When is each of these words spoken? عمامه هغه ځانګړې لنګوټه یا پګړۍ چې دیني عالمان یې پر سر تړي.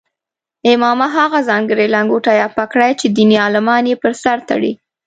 عمامه 0.69 1.07
هغه 1.17 1.39
ځانګړې 1.49 1.85
لنګوټه 1.95 2.31
یا 2.41 2.47
پګړۍ 2.57 2.91
چې 2.99 3.07
دیني 3.15 3.37
عالمان 3.45 3.83
یې 3.91 3.95
پر 4.03 4.13
سر 4.21 4.37
تړي. 4.49 4.73